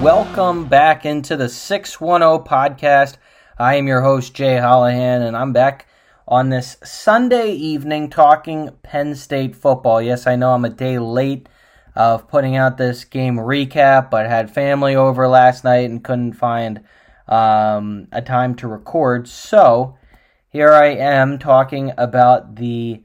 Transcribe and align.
welcome 0.00 0.66
back 0.66 1.06
into 1.06 1.36
the 1.36 1.48
610 1.48 2.44
podcast. 2.46 3.16
I 3.58 3.76
am 3.76 3.86
your 3.86 4.02
host, 4.02 4.34
Jay 4.34 4.56
Hollahan, 4.56 5.26
and 5.26 5.36
I'm 5.36 5.52
back 5.52 5.86
on 6.26 6.48
this 6.48 6.76
Sunday 6.82 7.52
evening 7.52 8.10
talking 8.10 8.70
Penn 8.82 9.14
State 9.14 9.54
football. 9.54 10.02
Yes, 10.02 10.26
I 10.26 10.36
know 10.36 10.52
I'm 10.52 10.64
a 10.64 10.70
day 10.70 10.98
late 10.98 11.48
of 11.94 12.28
putting 12.28 12.56
out 12.56 12.76
this 12.76 13.04
game 13.04 13.36
recap, 13.36 14.10
but 14.10 14.26
had 14.26 14.52
family 14.52 14.96
over 14.96 15.28
last 15.28 15.64
night 15.64 15.88
and 15.88 16.02
couldn't 16.02 16.32
find 16.32 16.82
um, 17.28 18.08
a 18.10 18.20
time 18.20 18.54
to 18.56 18.68
record. 18.68 19.28
So 19.28 19.96
here 20.48 20.72
I 20.72 20.88
am 20.88 21.38
talking 21.38 21.92
about 21.96 22.56
the 22.56 23.02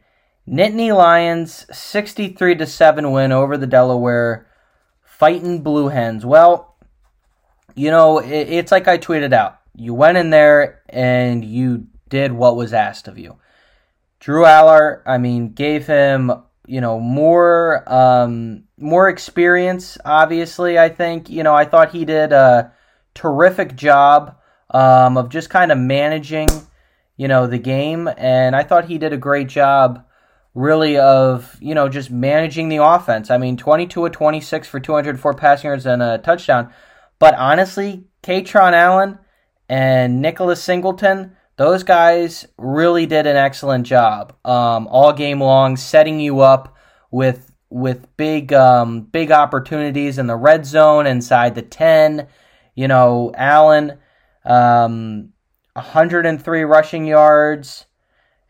Nittany 0.47 0.95
Lions 0.95 1.65
63 1.71 2.55
to 2.55 2.65
7 2.65 3.11
win 3.11 3.31
over 3.31 3.57
the 3.57 3.67
Delaware 3.67 4.47
Fighting 5.03 5.61
Blue 5.61 5.89
Hens. 5.89 6.25
Well, 6.25 6.68
you 7.79 7.91
know, 7.91 8.17
it, 8.19 8.49
it's 8.49 8.73
like 8.73 8.89
I 8.89 8.97
tweeted 8.97 9.31
out. 9.31 9.61
You 9.73 9.93
went 9.93 10.17
in 10.17 10.31
there 10.31 10.81
and 10.89 11.45
you 11.45 11.87
did 12.09 12.33
what 12.33 12.57
was 12.57 12.73
asked 12.73 13.07
of 13.07 13.17
you. 13.17 13.37
Drew 14.19 14.43
Allar, 14.43 15.01
I 15.05 15.17
mean, 15.17 15.53
gave 15.53 15.87
him, 15.87 16.29
you 16.67 16.81
know, 16.81 16.99
more 16.99 17.85
um, 17.87 18.65
more 18.77 19.07
experience, 19.07 19.97
obviously, 20.03 20.77
I 20.77 20.89
think. 20.89 21.29
You 21.29 21.43
know, 21.43 21.55
I 21.55 21.63
thought 21.63 21.93
he 21.93 22.03
did 22.03 22.33
a 22.33 22.73
terrific 23.13 23.77
job 23.77 24.35
um, 24.71 25.15
of 25.15 25.29
just 25.29 25.49
kind 25.49 25.71
of 25.71 25.77
managing, 25.77 26.49
you 27.15 27.29
know, 27.29 27.47
the 27.47 27.59
game. 27.59 28.09
And 28.17 28.57
I 28.57 28.63
thought 28.63 28.89
he 28.89 28.97
did 28.97 29.13
a 29.13 29.17
great 29.17 29.47
job 29.47 30.05
really 30.55 30.97
of 30.97 31.55
you 31.61 31.75
know 31.75 31.87
just 31.87 32.11
managing 32.11 32.67
the 32.67 32.83
offense. 32.83 33.31
I 33.31 33.37
mean, 33.37 33.55
22 33.55 34.05
of 34.05 34.11
26 34.11 34.67
for 34.67 34.81
204 34.81 35.33
passing 35.35 35.69
yards 35.69 35.85
and 35.85 36.03
a 36.03 36.17
touchdown. 36.17 36.73
But 37.19 37.35
honestly, 37.35 38.05
Kaytron 38.23 38.73
Allen 38.73 39.19
and 39.67 40.21
Nicholas 40.21 40.63
Singleton, 40.63 41.35
those 41.57 41.83
guys 41.83 42.47
really 42.57 43.05
did 43.05 43.27
an 43.27 43.35
excellent 43.35 43.85
job 43.85 44.33
um, 44.45 44.87
all 44.87 45.13
game 45.13 45.41
long, 45.41 45.75
setting 45.77 46.19
you 46.19 46.39
up 46.39 46.75
with 47.11 47.51
with 47.69 48.07
big 48.17 48.51
um, 48.53 49.01
big 49.01 49.31
opportunities 49.31 50.17
in 50.17 50.27
the 50.27 50.35
red 50.35 50.65
zone 50.65 51.05
inside 51.05 51.55
the 51.55 51.61
10. 51.61 52.27
You 52.73 52.87
know, 52.87 53.31
Allen, 53.35 53.99
um, 54.45 55.33
103 55.73 56.63
rushing 56.63 57.05
yards 57.05 57.85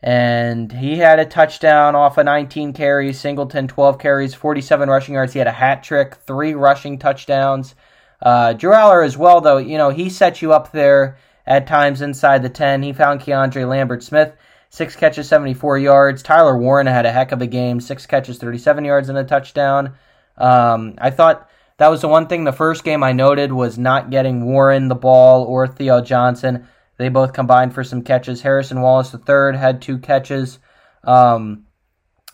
and 0.02 0.72
he 0.72 0.96
had 0.96 1.18
a 1.18 1.26
touchdown 1.26 1.94
off 1.94 2.16
of 2.16 2.24
19 2.24 2.72
carries. 2.72 3.20
Singleton 3.20 3.68
12 3.68 3.98
carries, 3.98 4.34
47 4.34 4.88
rushing 4.88 5.14
yards. 5.14 5.32
He 5.32 5.38
had 5.38 5.48
a 5.48 5.52
hat 5.52 5.82
trick, 5.82 6.14
three 6.26 6.54
rushing 6.54 6.98
touchdowns. 6.98 7.74
Uh, 8.22 8.52
Drew 8.52 8.74
as 9.04 9.16
well, 9.16 9.40
though. 9.40 9.58
You 9.58 9.78
know 9.78 9.90
he 9.90 10.10
set 10.10 10.42
you 10.42 10.52
up 10.52 10.72
there 10.72 11.16
at 11.46 11.66
times 11.66 12.00
inside 12.02 12.42
the 12.42 12.48
10. 12.48 12.82
He 12.82 12.92
found 12.92 13.20
Keandre 13.20 13.68
Lambert 13.68 14.02
Smith, 14.02 14.34
six 14.68 14.94
catches, 14.96 15.28
74 15.28 15.78
yards. 15.78 16.22
Tyler 16.22 16.56
Warren 16.56 16.86
had 16.86 17.06
a 17.06 17.12
heck 17.12 17.32
of 17.32 17.42
a 17.42 17.46
game, 17.46 17.80
six 17.80 18.06
catches, 18.06 18.38
37 18.38 18.84
yards 18.84 19.08
and 19.08 19.18
a 19.18 19.24
touchdown. 19.24 19.94
Um, 20.36 20.94
I 20.98 21.10
thought 21.10 21.48
that 21.78 21.88
was 21.88 22.02
the 22.02 22.08
one 22.08 22.26
thing. 22.26 22.44
The 22.44 22.52
first 22.52 22.84
game 22.84 23.02
I 23.02 23.12
noted 23.12 23.52
was 23.52 23.78
not 23.78 24.10
getting 24.10 24.44
Warren 24.44 24.88
the 24.88 24.94
ball 24.94 25.44
or 25.44 25.66
Theo 25.66 26.00
Johnson. 26.00 26.68
They 26.98 27.08
both 27.08 27.32
combined 27.32 27.74
for 27.74 27.82
some 27.82 28.02
catches. 28.02 28.42
Harrison 28.42 28.82
Wallace 28.82 29.14
III 29.14 29.56
had 29.56 29.80
two 29.80 29.98
catches. 29.98 30.58
Um, 31.04 31.64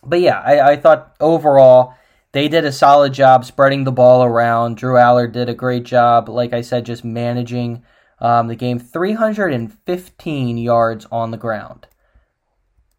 but 0.03 0.21
yeah, 0.21 0.41
I, 0.41 0.73
I, 0.73 0.77
thought 0.77 1.15
overall 1.21 1.95
they 2.37 2.49
did 2.49 2.67
a 2.67 2.71
solid 2.71 3.15
job 3.15 3.47
spreading 3.47 3.85
the 3.85 3.91
ball 3.91 4.23
around. 4.23 4.77
Drew 4.77 4.97
Allar 4.97 5.33
did 5.33 5.49
a 5.49 5.55
great 5.55 5.85
job, 5.85 6.29
like 6.29 6.53
I 6.53 6.61
said, 6.61 6.85
just 6.85 7.03
managing 7.03 7.83
um, 8.21 8.49
the 8.49 8.55
game. 8.55 8.79
315 8.79 10.59
yards 10.59 11.07
on 11.11 11.31
the 11.31 11.39
ground. 11.39 11.87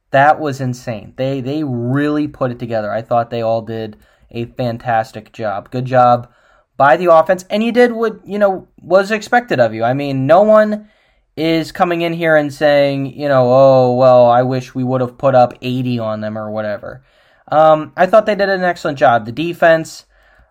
That 0.09 0.39
was 0.39 0.59
insane. 0.59 1.13
They 1.17 1.41
they 1.41 1.63
really 1.63 2.27
put 2.27 2.49
it 2.49 2.57
together. 2.57 2.91
I 2.91 3.03
thought 3.03 3.29
they 3.29 3.43
all 3.43 3.61
did 3.61 3.97
a 4.31 4.45
fantastic 4.45 5.33
job. 5.33 5.69
Good 5.69 5.85
job 5.85 6.33
by 6.75 6.97
the 6.97 7.13
offense, 7.13 7.45
and 7.51 7.63
you 7.63 7.71
did 7.71 7.91
what 7.91 8.25
you 8.25 8.39
know 8.39 8.67
was 8.81 9.11
expected 9.11 9.59
of 9.59 9.71
you. 9.71 9.83
I 9.83 9.93
mean, 9.93 10.25
no 10.25 10.41
one 10.41 10.89
is 11.35 11.71
coming 11.71 12.01
in 12.01 12.13
here 12.13 12.35
and 12.35 12.51
saying, 12.51 13.13
you 13.15 13.27
know, 13.27 13.53
oh, 13.53 13.93
well, 13.93 14.25
I 14.25 14.41
wish 14.41 14.73
we 14.73 14.83
would 14.83 15.01
have 15.01 15.19
put 15.19 15.35
up 15.35 15.53
80 15.61 15.99
on 15.99 16.21
them 16.21 16.39
or 16.39 16.49
whatever. 16.49 17.03
Um, 17.49 17.93
I 17.95 18.05
thought 18.05 18.25
they 18.25 18.35
did 18.35 18.49
an 18.49 18.63
excellent 18.63 18.97
job. 18.97 19.25
The 19.25 19.31
defense, 19.31 20.05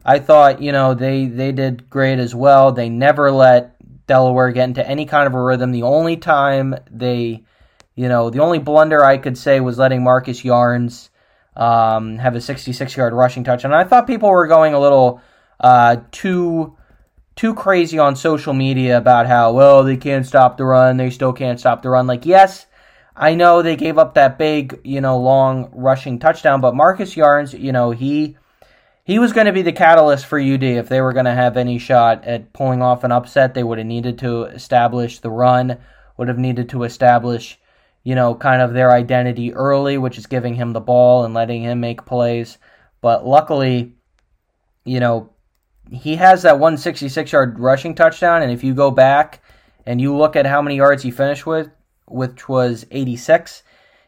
I 0.05 0.19
thought, 0.19 0.62
you 0.62 0.73
know, 0.73 0.95
they, 0.95 1.27
they 1.27 1.53
did 1.53 1.91
great 1.91 2.19
as 2.19 2.34
well. 2.34 2.73
They 2.73 2.89
never 2.89 3.31
let 3.31 3.77
Delaware 4.07 4.53
get 4.53 4.65
into 4.65 4.87
any 4.87 5.05
kind 5.05 5.27
of 5.27 5.34
a 5.34 5.43
rhythm. 5.43 5.73
The 5.73 5.83
only 5.83 6.17
time 6.17 6.75
they, 6.91 7.45
you 7.95 8.09
know, 8.09 8.31
the 8.31 8.41
only 8.41 8.59
blunder 8.59 9.05
I 9.05 9.19
could 9.19 9.37
say 9.37 9.61
was 9.61 9.79
letting 9.79 10.03
Marcus 10.03 10.45
Yarns 10.45 11.11
um, 11.57 12.19
have 12.19 12.34
a 12.34 12.41
66 12.41 12.97
yard 12.97 13.13
rushing 13.13 13.45
touch. 13.45 13.65
And 13.65 13.75
I 13.75 13.84
thought 13.84 14.07
people 14.07 14.31
were 14.31 14.47
going 14.47 14.75
a 14.75 14.81
little 14.81 15.21
uh, 15.61 15.97
too 16.13 16.77
too 17.34 17.55
crazy 17.55 17.99
on 17.99 18.17
social 18.17 18.55
media 18.55 18.97
about 18.97 19.27
how, 19.27 19.53
well, 19.53 19.84
they 19.84 19.99
can't 19.99 20.25
stop 20.25 20.57
the 20.57 20.65
run, 20.65 20.97
they 20.97 21.11
still 21.11 21.34
can't 21.34 21.61
stop 21.61 21.83
the 21.83 21.91
run. 21.91 22.07
Like, 22.07 22.25
yes, 22.25 22.67
I 23.16 23.34
know 23.34 23.62
they 23.62 23.77
gave 23.77 23.97
up 23.97 24.15
that 24.15 24.37
big, 24.37 24.78
you 24.84 25.00
know, 25.00 25.19
long 25.19 25.71
rushing 25.72 26.19
touchdown, 26.19 26.60
but 26.60 26.75
Marcus 26.75 27.16
Yarns, 27.16 27.54
you 27.54 27.72
know, 27.72 27.91
he 27.91 28.37
he 29.04 29.19
was 29.19 29.32
going 29.32 29.47
to 29.47 29.53
be 29.53 29.62
the 29.62 29.72
catalyst 29.72 30.27
for 30.27 30.38
UD 30.38 30.65
if 30.65 30.88
they 30.88 31.00
were 31.00 31.12
going 31.12 31.27
to 31.27 31.34
have 31.34 31.56
any 31.56 31.78
shot 31.78 32.25
at 32.25 32.53
pulling 32.53 32.82
off 32.82 33.04
an 33.04 33.12
upset. 33.12 33.54
They 33.54 33.62
would 33.62 33.78
have 33.78 33.87
needed 33.87 34.19
to 34.19 34.43
establish 34.44 35.21
the 35.21 35.31
run, 35.31 35.78
would 36.16 36.28
have 36.28 36.38
needed 36.38 36.69
to 36.71 36.82
establish, 36.82 37.59
you 38.03 38.16
know, 38.16 38.34
kind 38.34 38.60
of 38.60 38.75
their 38.75 38.91
identity 38.91 39.54
early, 39.54 39.97
which 39.97 40.19
is 40.19 40.27
giving 40.27 40.56
him 40.56 40.72
the 40.72 40.81
ball 40.81 41.25
and 41.25 41.34
letting 41.34 41.62
him 41.62 41.81
make 41.81 42.04
plays. 42.04 42.59
But 43.00 43.25
luckily, 43.25 43.94
you 44.84 45.00
know, 45.00 45.31
he 45.91 46.16
has 46.16 46.43
that 46.43 46.59
166 46.59 47.33
yard 47.33 47.60
rushing 47.60 47.94
touchdown, 47.94 48.43
and 48.43 48.50
if 48.50 48.65
you 48.65 48.75
go 48.75 48.91
back 48.91 49.41
and 49.87 50.00
you 50.00 50.16
look 50.16 50.34
at 50.34 50.47
how 50.47 50.60
many 50.60 50.77
yards 50.77 51.04
he 51.04 51.12
finished 51.12 51.47
with, 51.47 51.71
which 52.09 52.49
was 52.49 52.87
86, 52.91 53.62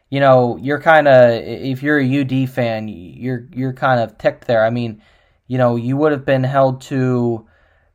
you 0.09 0.19
know, 0.19 0.57
you're 0.57 0.81
kind 0.81 1.07
of 1.07 1.31
if 1.31 1.83
you're 1.83 1.99
a 1.99 2.21
UD 2.21 2.49
fan, 2.49 2.87
you're 2.87 3.47
you're 3.53 3.73
kind 3.73 3.99
of 3.99 4.17
ticked 4.17 4.47
there. 4.47 4.65
I 4.65 4.69
mean, 4.69 5.01
you 5.47 5.57
know, 5.57 5.75
you 5.75 5.97
would 5.97 6.11
have 6.11 6.25
been 6.25 6.43
held 6.43 6.81
to 6.81 7.47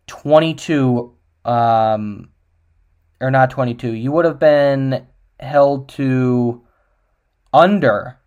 22 0.07 1.15
um 1.45 2.29
or 3.21 3.31
not 3.31 3.51
22. 3.51 3.93
You 3.93 4.13
would 4.13 4.25
have 4.25 4.39
been 4.39 5.07
held 5.41 5.89
to 5.91 6.63
under 7.53 8.19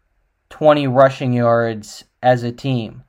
20 0.50 0.88
rushing 0.88 1.34
yards 1.34 2.04
as 2.22 2.44
a 2.44 2.52
team 2.52 3.04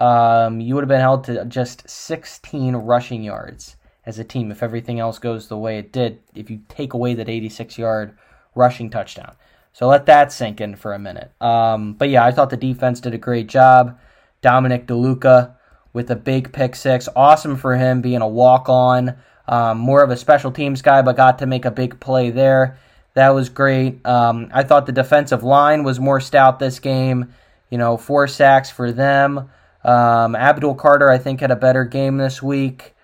um, 0.00 0.60
you 0.60 0.74
would 0.74 0.82
have 0.82 0.88
been 0.88 1.00
held 1.00 1.24
to 1.24 1.44
just 1.44 1.88
16 1.88 2.74
rushing 2.74 3.22
yards 3.22 3.76
as 4.10 4.18
a 4.18 4.24
team 4.24 4.50
if 4.50 4.62
everything 4.62 4.98
else 4.98 5.18
goes 5.18 5.46
the 5.46 5.56
way 5.56 5.78
it 5.78 5.92
did, 5.92 6.18
if 6.34 6.50
you 6.50 6.60
take 6.68 6.92
away 6.92 7.14
that 7.14 7.28
86 7.28 7.78
yard 7.78 8.18
rushing 8.54 8.90
touchdown. 8.90 9.36
So 9.72 9.86
let 9.86 10.06
that 10.06 10.32
sink 10.32 10.60
in 10.60 10.74
for 10.74 10.92
a 10.92 10.98
minute. 10.98 11.30
Um, 11.40 11.94
but 11.94 12.10
yeah, 12.10 12.24
I 12.24 12.32
thought 12.32 12.50
the 12.50 12.56
defense 12.56 13.00
did 13.00 13.14
a 13.14 13.18
great 13.18 13.46
job. 13.46 13.98
Dominic 14.42 14.86
DeLuca 14.86 15.54
with 15.92 16.10
a 16.10 16.16
big 16.16 16.52
pick 16.52 16.74
six. 16.74 17.08
Awesome 17.14 17.56
for 17.56 17.76
him 17.76 18.00
being 18.00 18.20
a 18.20 18.28
walk 18.28 18.68
on. 18.68 19.16
Um, 19.46 19.78
more 19.78 20.02
of 20.02 20.10
a 20.10 20.16
special 20.16 20.50
teams 20.50 20.82
guy, 20.82 21.02
but 21.02 21.16
got 21.16 21.38
to 21.38 21.46
make 21.46 21.64
a 21.64 21.70
big 21.70 22.00
play 22.00 22.30
there. 22.30 22.78
That 23.14 23.30
was 23.30 23.48
great. 23.48 24.04
Um, 24.04 24.50
I 24.52 24.64
thought 24.64 24.86
the 24.86 24.92
defensive 24.92 25.42
line 25.42 25.82
was 25.82 25.98
more 26.00 26.20
stout 26.20 26.58
this 26.58 26.78
game. 26.80 27.32
You 27.70 27.78
know, 27.78 27.96
four 27.96 28.26
sacks 28.26 28.70
for 28.70 28.92
them. 28.92 29.50
Um, 29.84 30.36
Abdul 30.36 30.74
Carter, 30.74 31.10
I 31.10 31.18
think, 31.18 31.40
had 31.40 31.50
a 31.50 31.56
better 31.56 31.84
game 31.84 32.18
this 32.18 32.42
week. 32.42 32.94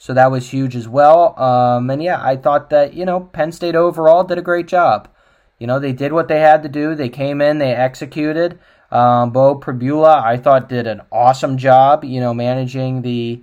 So 0.00 0.14
that 0.14 0.30
was 0.30 0.48
huge 0.48 0.76
as 0.76 0.88
well. 0.88 1.38
Um, 1.38 1.90
and 1.90 2.02
yeah, 2.02 2.24
I 2.24 2.34
thought 2.34 2.70
that, 2.70 2.94
you 2.94 3.04
know, 3.04 3.20
Penn 3.20 3.52
State 3.52 3.74
overall 3.74 4.24
did 4.24 4.38
a 4.38 4.42
great 4.42 4.66
job. 4.66 5.08
You 5.58 5.66
know, 5.66 5.78
they 5.78 5.92
did 5.92 6.14
what 6.14 6.26
they 6.26 6.40
had 6.40 6.62
to 6.62 6.70
do. 6.70 6.94
They 6.94 7.10
came 7.10 7.42
in, 7.42 7.58
they 7.58 7.74
executed. 7.74 8.58
Um, 8.90 9.30
Beau 9.30 9.56
Pribula, 9.56 10.24
I 10.24 10.38
thought, 10.38 10.70
did 10.70 10.86
an 10.86 11.02
awesome 11.12 11.58
job, 11.58 12.02
you 12.02 12.18
know, 12.18 12.32
managing 12.32 13.02
the 13.02 13.42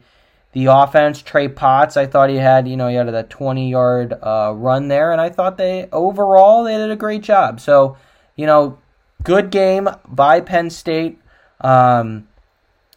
the 0.53 0.65
offense. 0.65 1.21
Trey 1.21 1.47
Potts, 1.47 1.95
I 1.95 2.07
thought 2.07 2.31
he 2.31 2.37
had, 2.37 2.67
you 2.67 2.75
know, 2.75 2.87
he 2.87 2.95
had 2.95 3.07
a 3.07 3.21
20 3.21 3.69
yard 3.69 4.13
uh, 4.19 4.51
run 4.55 4.87
there. 4.87 5.11
And 5.11 5.21
I 5.21 5.29
thought 5.29 5.59
they, 5.59 5.87
overall, 5.91 6.63
they 6.63 6.75
did 6.75 6.89
a 6.89 6.95
great 6.95 7.21
job. 7.21 7.59
So, 7.59 7.97
you 8.35 8.47
know, 8.47 8.79
good 9.21 9.51
game 9.51 9.87
by 10.07 10.41
Penn 10.41 10.71
State. 10.71 11.19
Um, 11.61 12.27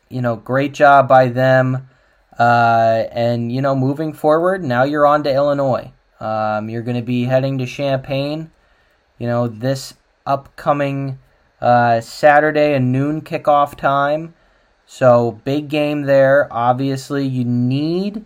you 0.09 0.23
know, 0.23 0.37
great 0.37 0.73
job 0.73 1.07
by 1.09 1.29
them. 1.29 1.90
Uh, 2.41 3.07
and 3.13 3.53
you 3.53 3.61
know, 3.61 3.77
moving 3.77 4.15
forward, 4.15 4.65
now 4.65 4.83
you're 4.83 5.07
on 5.07 5.23
to 5.23 5.31
Illinois. 5.31 5.93
Um, 6.21 6.71
you're 6.71 6.81
going 6.81 6.97
to 6.97 7.03
be 7.03 7.25
heading 7.25 7.59
to 7.59 7.67
Champaign. 7.67 8.51
You 9.19 9.27
know, 9.27 9.47
this 9.47 9.93
upcoming 10.25 11.19
uh, 11.61 12.01
Saturday, 12.01 12.73
a 12.73 12.81
noon 12.81 13.21
kickoff 13.21 13.77
time. 13.77 14.35
So 14.87 15.41
big 15.45 15.69
game 15.69 16.03
there. 16.03 16.49
Obviously, 16.51 17.27
you 17.27 17.45
need 17.45 18.25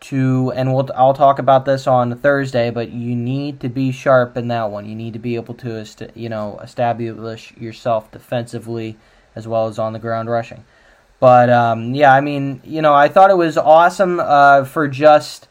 to, 0.00 0.50
and 0.56 0.72
we'll 0.72 0.88
I'll 0.96 1.12
talk 1.12 1.38
about 1.38 1.66
this 1.66 1.86
on 1.86 2.16
Thursday, 2.16 2.70
but 2.70 2.92
you 2.92 3.14
need 3.14 3.60
to 3.60 3.68
be 3.68 3.92
sharp 3.92 4.38
in 4.38 4.48
that 4.48 4.70
one. 4.70 4.86
You 4.86 4.94
need 4.94 5.12
to 5.12 5.18
be 5.18 5.34
able 5.34 5.54
to, 5.56 5.84
you 6.14 6.30
know, 6.30 6.58
establish 6.62 7.52
yourself 7.58 8.10
defensively 8.10 8.96
as 9.36 9.46
well 9.46 9.66
as 9.66 9.78
on 9.78 9.92
the 9.92 9.98
ground 9.98 10.30
rushing. 10.30 10.64
But 11.22 11.50
um, 11.50 11.94
yeah, 11.94 12.12
I 12.12 12.20
mean, 12.20 12.60
you 12.64 12.82
know, 12.82 12.92
I 12.92 13.06
thought 13.06 13.30
it 13.30 13.36
was 13.36 13.56
awesome 13.56 14.18
uh, 14.18 14.64
for 14.64 14.88
just 14.88 15.46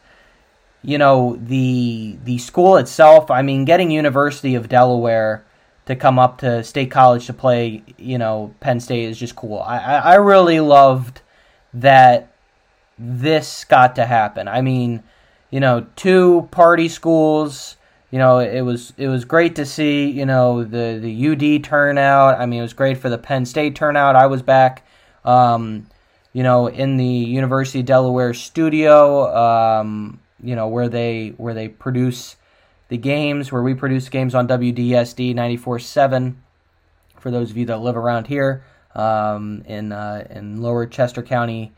you 0.82 0.98
know 0.98 1.38
the 1.40 2.18
the 2.24 2.36
school 2.36 2.76
itself. 2.76 3.30
I 3.30 3.40
mean, 3.40 3.64
getting 3.64 3.90
University 3.90 4.54
of 4.54 4.68
Delaware 4.68 5.46
to 5.86 5.96
come 5.96 6.18
up 6.18 6.36
to 6.40 6.62
State 6.62 6.90
College 6.90 7.24
to 7.24 7.32
play, 7.32 7.82
you 7.96 8.18
know, 8.18 8.54
Penn 8.60 8.80
State 8.80 9.04
is 9.04 9.18
just 9.18 9.34
cool. 9.34 9.60
I 9.60 9.78
I, 9.78 10.14
really 10.16 10.60
loved 10.60 11.22
that 11.72 12.34
this 12.98 13.64
got 13.64 13.96
to 13.96 14.04
happen. 14.04 14.48
I 14.48 14.60
mean, 14.60 15.02
you 15.50 15.60
know, 15.60 15.86
two 15.96 16.48
party 16.50 16.90
schools. 16.90 17.78
You 18.10 18.18
know, 18.18 18.40
it 18.40 18.60
was 18.60 18.92
it 18.98 19.08
was 19.08 19.24
great 19.24 19.56
to 19.56 19.64
see. 19.64 20.10
You 20.10 20.26
know, 20.26 20.64
the 20.64 20.98
the 21.00 21.56
UD 21.56 21.64
turnout. 21.64 22.38
I 22.38 22.44
mean, 22.44 22.58
it 22.58 22.62
was 22.62 22.74
great 22.74 22.98
for 22.98 23.08
the 23.08 23.16
Penn 23.16 23.46
State 23.46 23.74
turnout. 23.74 24.16
I 24.16 24.26
was 24.26 24.42
back 24.42 24.84
um, 25.24 25.86
you 26.32 26.42
know, 26.42 26.66
in 26.66 26.96
the 26.96 27.04
University 27.04 27.80
of 27.80 27.86
Delaware 27.86 28.34
studio, 28.34 29.34
um, 29.34 30.20
you 30.42 30.56
know, 30.56 30.68
where 30.68 30.88
they 30.88 31.34
where 31.36 31.54
they 31.54 31.68
produce 31.68 32.36
the 32.88 32.96
games, 32.96 33.52
where 33.52 33.62
we 33.62 33.74
produce 33.74 34.08
games 34.08 34.34
on 34.34 34.48
WDSD 34.48 35.34
94.7. 35.34 36.34
For 37.18 37.30
those 37.30 37.50
of 37.50 37.56
you 37.56 37.66
that 37.66 37.78
live 37.78 37.96
around 37.96 38.26
here 38.26 38.64
um, 38.94 39.62
in 39.66 39.92
uh, 39.92 40.26
in 40.30 40.60
Lower 40.60 40.86
Chester 40.86 41.22
County, 41.22 41.72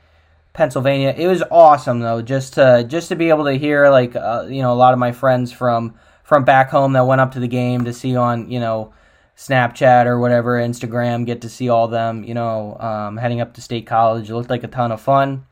Pennsylvania, 0.53 1.15
it 1.17 1.27
was 1.27 1.43
awesome 1.51 2.01
though, 2.01 2.23
just 2.23 2.55
to 2.55 2.85
just 2.89 3.09
to 3.09 3.17
be 3.17 3.29
able 3.29 3.45
to 3.45 3.55
hear 3.55 3.91
like 3.91 4.17
uh, 4.17 4.47
you 4.49 4.63
know 4.63 4.73
a 4.73 4.75
lot 4.75 4.93
of 4.93 4.99
my 4.99 5.13
friends 5.13 5.53
from 5.53 5.95
from 6.23 6.45
back 6.45 6.71
home 6.71 6.95
that 6.95 7.07
went 7.07 7.21
up 7.21 7.33
to 7.33 7.41
the 7.41 7.49
game 7.49 7.85
to 7.85 7.93
see 7.93 8.17
on 8.17 8.51
you 8.51 8.61
know 8.61 8.93
Snapchat 9.37 10.07
or 10.07 10.19
whatever, 10.19 10.59
Instagram, 10.59 11.27
get 11.27 11.43
to 11.43 11.49
see 11.49 11.69
all 11.69 11.89
them, 11.89 12.25
you 12.25 12.35
know, 12.35 12.77
um, 12.79 13.17
heading 13.17 13.41
up 13.41 13.55
to 13.55 13.61
State 13.61 13.87
College. 13.87 14.31
It 14.31 14.35
looked 14.35 14.51
like 14.51 14.65
a 14.65 14.69
ton 14.69 14.93
of 14.93 15.01
fun. 15.01 15.47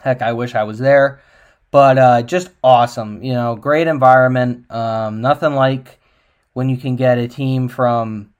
Heck, 0.00 0.22
I 0.22 0.32
wish 0.32 0.54
I 0.54 0.64
was 0.64 0.78
there. 0.78 1.20
But 1.70 1.98
uh, 1.98 2.22
just 2.22 2.50
awesome, 2.62 3.22
you 3.22 3.32
know, 3.32 3.56
great 3.56 3.88
environment. 3.88 4.70
Um, 4.70 5.20
nothing 5.20 5.54
like 5.54 5.98
when 6.52 6.68
you 6.68 6.76
can 6.76 6.94
get 6.96 7.18
a 7.18 7.26
team 7.26 7.68
from, 7.68 8.32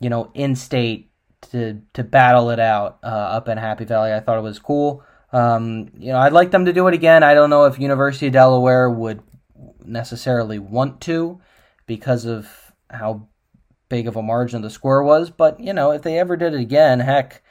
you 0.00 0.08
know, 0.08 0.30
in 0.32 0.54
state 0.54 1.10
to 1.50 1.82
to 1.94 2.04
battle 2.04 2.50
it 2.50 2.60
out 2.60 2.98
uh, 3.02 3.06
up 3.06 3.48
in 3.48 3.58
Happy 3.58 3.84
Valley. 3.84 4.12
I 4.12 4.20
thought 4.20 4.38
it 4.38 4.42
was 4.42 4.58
cool. 4.58 5.02
Um, 5.32 5.90
you 5.98 6.12
know, 6.12 6.18
I'd 6.18 6.32
like 6.32 6.52
them 6.52 6.66
to 6.66 6.72
do 6.72 6.86
it 6.86 6.94
again. 6.94 7.22
I 7.22 7.34
don't 7.34 7.50
know 7.50 7.64
if 7.64 7.80
University 7.80 8.28
of 8.28 8.32
Delaware 8.32 8.88
would 8.88 9.22
necessarily 9.84 10.58
want 10.58 11.00
to 11.02 11.40
because 11.86 12.24
of 12.24 12.48
how 12.88 13.28
big 13.88 14.06
of 14.08 14.16
a 14.16 14.22
margin 14.22 14.62
the 14.62 14.70
score 14.70 15.02
was. 15.02 15.30
But 15.30 15.60
you 15.60 15.72
know, 15.72 15.92
if 15.92 16.02
they 16.02 16.18
ever 16.18 16.36
did 16.36 16.54
it 16.54 16.60
again, 16.60 17.00
heck, 17.00 17.42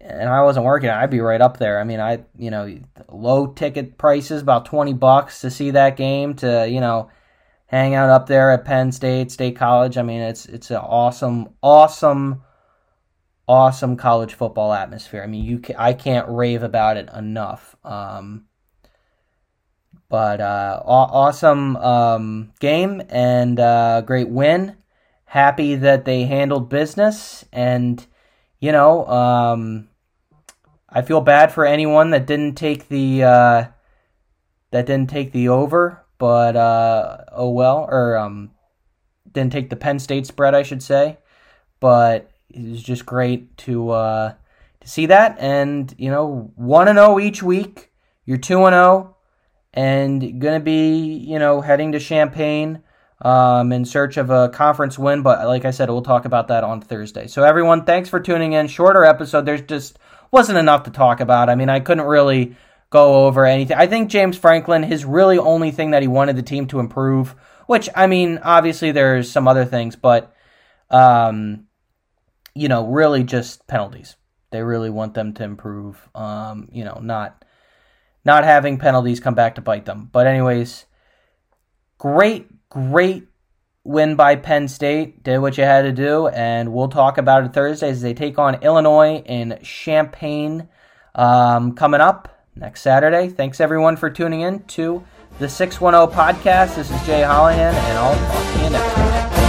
and 0.00 0.28
I 0.28 0.42
wasn't 0.42 0.66
working, 0.66 0.90
I'd 0.90 1.10
be 1.10 1.20
right 1.20 1.40
up 1.40 1.58
there. 1.58 1.78
I 1.80 1.84
mean, 1.84 2.00
I 2.00 2.24
you 2.36 2.50
know, 2.50 2.78
low 3.08 3.46
ticket 3.48 3.98
prices, 3.98 4.42
about 4.42 4.66
twenty 4.66 4.92
bucks 4.92 5.40
to 5.42 5.50
see 5.50 5.70
that 5.72 5.96
game. 5.96 6.34
To 6.36 6.68
you 6.68 6.80
know, 6.80 7.10
hang 7.66 7.94
out 7.94 8.10
up 8.10 8.26
there 8.26 8.50
at 8.50 8.64
Penn 8.64 8.92
State, 8.92 9.30
State 9.30 9.56
College. 9.56 9.98
I 9.98 10.02
mean, 10.02 10.20
it's 10.20 10.46
it's 10.46 10.70
an 10.70 10.76
awesome, 10.76 11.50
awesome. 11.62 12.42
Awesome 13.48 13.96
college 13.96 14.34
football 14.34 14.72
atmosphere. 14.72 15.20
I 15.20 15.26
mean, 15.26 15.44
you 15.44 15.58
can, 15.58 15.74
I 15.76 15.94
can't 15.94 16.28
rave 16.28 16.62
about 16.62 16.96
it 16.96 17.10
enough. 17.12 17.74
Um, 17.84 18.46
but 20.08 20.40
uh, 20.40 20.80
awesome 20.86 21.76
um, 21.76 22.52
game 22.60 23.02
and 23.10 23.58
uh, 23.58 24.02
great 24.02 24.28
win 24.28 24.76
happy 25.32 25.74
that 25.74 26.04
they 26.04 26.24
handled 26.24 26.68
business 26.68 27.42
and 27.54 28.06
you 28.60 28.70
know 28.70 29.06
um, 29.06 29.88
i 30.90 31.00
feel 31.00 31.22
bad 31.22 31.50
for 31.50 31.64
anyone 31.64 32.10
that 32.10 32.26
didn't 32.26 32.54
take 32.54 32.86
the 32.88 33.22
uh, 33.22 33.64
that 34.72 34.84
didn't 34.84 35.08
take 35.08 35.32
the 35.32 35.48
over 35.48 36.04
but 36.18 36.54
uh, 36.54 37.16
oh 37.32 37.48
well 37.48 37.88
or 37.90 38.14
um, 38.18 38.50
didn't 39.32 39.52
take 39.52 39.70
the 39.70 39.76
penn 39.76 39.98
state 39.98 40.26
spread 40.26 40.54
i 40.54 40.62
should 40.62 40.82
say. 40.82 41.16
But 41.80 42.30
it 42.50 42.68
was 42.68 42.82
just 42.82 43.06
great 43.06 43.56
to 43.56 43.88
uh, 43.88 44.34
to 44.82 44.88
see 44.88 45.06
that 45.06 45.38
and 45.40 45.94
you 45.96 46.10
know 46.10 46.52
1 46.56 46.88
and 46.88 46.98
0 46.98 47.18
each 47.20 47.42
week. 47.42 47.90
You're 48.26 48.36
2 48.36 48.66
and 48.66 48.74
0 48.74 49.16
and 49.72 50.20
going 50.42 50.60
to 50.60 50.64
be 50.64 51.14
you 51.14 51.38
know 51.38 51.62
heading 51.62 51.92
to 51.92 51.98
champaign 51.98 52.82
um, 53.22 53.72
in 53.72 53.84
search 53.84 54.16
of 54.16 54.30
a 54.30 54.48
conference 54.50 54.98
win. 54.98 55.22
But 55.22 55.46
like 55.46 55.64
I 55.64 55.70
said, 55.70 55.88
we'll 55.88 56.02
talk 56.02 56.24
about 56.24 56.48
that 56.48 56.64
on 56.64 56.80
Thursday. 56.80 57.26
So 57.26 57.44
everyone, 57.44 57.84
thanks 57.84 58.08
for 58.08 58.20
tuning 58.20 58.52
in. 58.52 58.68
Shorter 58.68 59.04
episode. 59.04 59.46
There's 59.46 59.62
just 59.62 59.98
wasn't 60.30 60.58
enough 60.58 60.82
to 60.84 60.90
talk 60.90 61.20
about. 61.20 61.48
I 61.48 61.54
mean, 61.54 61.68
I 61.68 61.80
couldn't 61.80 62.06
really 62.06 62.56
go 62.90 63.26
over 63.26 63.46
anything. 63.46 63.76
I 63.76 63.86
think 63.86 64.10
James 64.10 64.36
Franklin, 64.36 64.82
his 64.82 65.04
really 65.04 65.38
only 65.38 65.70
thing 65.70 65.92
that 65.92 66.02
he 66.02 66.08
wanted 66.08 66.36
the 66.36 66.42
team 66.42 66.66
to 66.68 66.80
improve, 66.80 67.34
which 67.66 67.88
I 67.94 68.06
mean, 68.06 68.38
obviously 68.42 68.92
there's 68.92 69.30
some 69.30 69.48
other 69.48 69.64
things, 69.64 69.96
but 69.96 70.34
um, 70.90 71.66
you 72.54 72.68
know, 72.68 72.86
really 72.86 73.24
just 73.24 73.66
penalties. 73.66 74.16
They 74.50 74.62
really 74.62 74.90
want 74.90 75.14
them 75.14 75.32
to 75.34 75.44
improve. 75.44 76.08
Um, 76.14 76.68
you 76.72 76.84
know, 76.84 76.98
not 77.00 77.44
not 78.24 78.44
having 78.44 78.78
penalties 78.78 79.20
come 79.20 79.34
back 79.34 79.54
to 79.54 79.60
bite 79.60 79.86
them. 79.86 80.08
But 80.12 80.26
anyways, 80.26 80.84
great 81.98 82.48
Great 82.72 83.28
win 83.84 84.16
by 84.16 84.34
Penn 84.34 84.66
State. 84.66 85.22
Did 85.22 85.40
what 85.40 85.58
you 85.58 85.64
had 85.64 85.82
to 85.82 85.92
do, 85.92 86.28
and 86.28 86.72
we'll 86.72 86.88
talk 86.88 87.18
about 87.18 87.44
it 87.44 87.52
Thursday 87.52 87.90
as 87.90 88.00
they 88.00 88.14
take 88.14 88.38
on 88.38 88.62
Illinois 88.62 89.22
in 89.26 89.58
Champaign 89.62 90.68
um, 91.14 91.74
coming 91.74 92.00
up 92.00 92.46
next 92.56 92.80
Saturday. 92.80 93.28
Thanks 93.28 93.60
everyone 93.60 93.98
for 93.98 94.08
tuning 94.08 94.40
in 94.40 94.60
to 94.68 95.04
the 95.38 95.50
610 95.50 96.16
podcast. 96.16 96.76
This 96.76 96.90
is 96.90 97.06
Jay 97.06 97.20
Hollihan, 97.20 97.74
and 97.74 97.98
I'll 97.98 98.16
talk 98.16 98.54
to 98.54 98.64
you 98.64 98.70
next 98.70 99.41